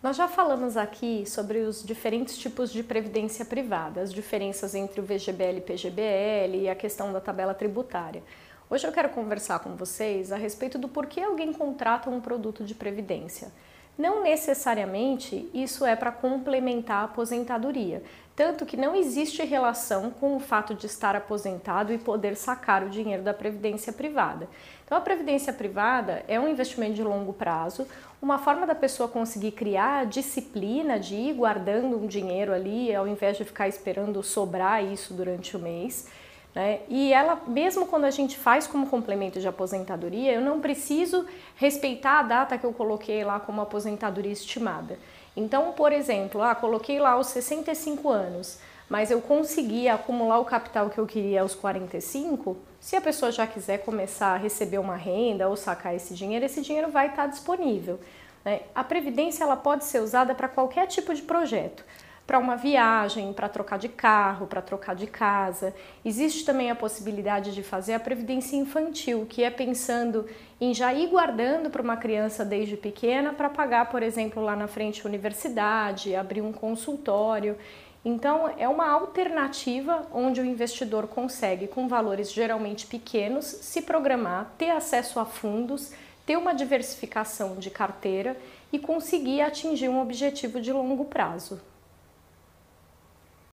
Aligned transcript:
Nós 0.00 0.16
já 0.16 0.28
falamos 0.28 0.76
aqui 0.76 1.24
sobre 1.26 1.58
os 1.58 1.82
diferentes 1.82 2.38
tipos 2.38 2.72
de 2.72 2.84
previdência 2.84 3.44
privada, 3.44 4.00
as 4.00 4.12
diferenças 4.12 4.72
entre 4.76 5.00
o 5.00 5.02
VGBL 5.02 5.56
e 5.56 5.60
PGBL 5.60 6.56
e 6.56 6.68
a 6.68 6.74
questão 6.76 7.12
da 7.12 7.20
tabela 7.20 7.52
tributária. 7.52 8.22
Hoje 8.70 8.86
eu 8.86 8.92
quero 8.92 9.08
conversar 9.08 9.58
com 9.58 9.74
vocês 9.74 10.30
a 10.30 10.36
respeito 10.36 10.78
do 10.78 10.86
porquê 10.86 11.20
alguém 11.20 11.52
contrata 11.52 12.08
um 12.08 12.20
produto 12.20 12.64
de 12.64 12.76
previdência. 12.76 13.50
Não 13.98 14.22
necessariamente 14.22 15.50
isso 15.52 15.84
é 15.84 15.96
para 15.96 16.12
complementar 16.12 16.98
a 16.98 17.04
aposentadoria, 17.06 18.00
tanto 18.36 18.64
que 18.64 18.76
não 18.76 18.94
existe 18.94 19.42
relação 19.42 20.08
com 20.08 20.36
o 20.36 20.38
fato 20.40 20.72
de 20.72 20.86
estar 20.86 21.16
aposentado 21.16 21.92
e 21.92 21.98
poder 21.98 22.36
sacar 22.36 22.84
o 22.84 22.90
dinheiro 22.90 23.24
da 23.24 23.34
previdência 23.34 23.92
privada. 23.92 24.48
Então, 24.84 24.96
a 24.96 25.00
previdência 25.00 25.52
privada 25.52 26.24
é 26.28 26.38
um 26.38 26.46
investimento 26.46 26.94
de 26.94 27.02
longo 27.02 27.32
prazo, 27.32 27.88
uma 28.22 28.38
forma 28.38 28.68
da 28.68 28.74
pessoa 28.74 29.08
conseguir 29.08 29.50
criar 29.50 30.02
a 30.02 30.04
disciplina 30.04 31.00
de 31.00 31.16
ir 31.16 31.34
guardando 31.34 31.98
um 31.98 32.06
dinheiro 32.06 32.52
ali, 32.52 32.94
ao 32.94 33.08
invés 33.08 33.36
de 33.36 33.44
ficar 33.44 33.66
esperando 33.66 34.22
sobrar 34.22 34.84
isso 34.84 35.12
durante 35.12 35.56
o 35.56 35.60
mês. 35.60 36.06
Né? 36.54 36.80
E 36.88 37.12
ela, 37.12 37.40
mesmo 37.46 37.86
quando 37.86 38.04
a 38.04 38.10
gente 38.10 38.36
faz 38.36 38.66
como 38.66 38.88
complemento 38.88 39.40
de 39.40 39.46
aposentadoria, 39.46 40.32
eu 40.32 40.40
não 40.40 40.60
preciso 40.60 41.26
respeitar 41.56 42.20
a 42.20 42.22
data 42.22 42.58
que 42.58 42.64
eu 42.64 42.72
coloquei 42.72 43.24
lá 43.24 43.38
como 43.38 43.60
aposentadoria 43.60 44.32
estimada. 44.32 44.98
Então, 45.36 45.72
por 45.72 45.92
exemplo, 45.92 46.42
ah, 46.42 46.54
coloquei 46.54 46.98
lá 46.98 47.16
os 47.18 47.28
65 47.28 48.08
anos, 48.08 48.58
mas 48.88 49.10
eu 49.10 49.20
consegui 49.20 49.88
acumular 49.88 50.38
o 50.38 50.44
capital 50.44 50.88
que 50.90 50.98
eu 50.98 51.06
queria 51.06 51.42
aos 51.42 51.54
45, 51.54 52.56
se 52.80 52.96
a 52.96 53.00
pessoa 53.00 53.30
já 53.30 53.46
quiser 53.46 53.78
começar 53.78 54.34
a 54.34 54.36
receber 54.36 54.78
uma 54.78 54.96
renda 54.96 55.48
ou 55.48 55.56
sacar 55.56 55.94
esse 55.94 56.14
dinheiro, 56.14 56.44
esse 56.44 56.62
dinheiro 56.62 56.90
vai 56.90 57.08
estar 57.08 57.26
disponível. 57.26 58.00
Né? 58.44 58.62
A 58.74 58.82
previdência 58.82 59.44
ela 59.44 59.56
pode 59.56 59.84
ser 59.84 60.00
usada 60.00 60.34
para 60.34 60.48
qualquer 60.48 60.86
tipo 60.86 61.14
de 61.14 61.22
projeto 61.22 61.84
para 62.28 62.38
uma 62.38 62.56
viagem, 62.56 63.32
para 63.32 63.48
trocar 63.48 63.78
de 63.78 63.88
carro, 63.88 64.46
para 64.46 64.60
trocar 64.60 64.94
de 64.94 65.06
casa. 65.06 65.74
Existe 66.04 66.44
também 66.44 66.70
a 66.70 66.74
possibilidade 66.74 67.54
de 67.54 67.62
fazer 67.62 67.94
a 67.94 67.98
previdência 67.98 68.54
infantil, 68.54 69.24
que 69.26 69.42
é 69.42 69.48
pensando 69.48 70.26
em 70.60 70.74
já 70.74 70.92
ir 70.92 71.08
guardando 71.08 71.70
para 71.70 71.80
uma 71.80 71.96
criança 71.96 72.44
desde 72.44 72.76
pequena 72.76 73.32
para 73.32 73.48
pagar, 73.48 73.88
por 73.88 74.02
exemplo, 74.02 74.42
lá 74.42 74.54
na 74.54 74.68
frente 74.68 75.00
a 75.00 75.08
universidade, 75.08 76.14
abrir 76.14 76.42
um 76.42 76.52
consultório. 76.52 77.56
Então, 78.04 78.52
é 78.58 78.68
uma 78.68 78.90
alternativa 78.90 80.06
onde 80.12 80.38
o 80.38 80.44
investidor 80.44 81.06
consegue, 81.06 81.66
com 81.66 81.88
valores 81.88 82.30
geralmente 82.30 82.86
pequenos, 82.86 83.46
se 83.46 83.80
programar, 83.80 84.52
ter 84.58 84.68
acesso 84.68 85.18
a 85.18 85.24
fundos, 85.24 85.92
ter 86.26 86.36
uma 86.36 86.52
diversificação 86.52 87.56
de 87.56 87.70
carteira 87.70 88.36
e 88.70 88.78
conseguir 88.78 89.40
atingir 89.40 89.88
um 89.88 90.02
objetivo 90.02 90.60
de 90.60 90.70
longo 90.70 91.06
prazo. 91.06 91.58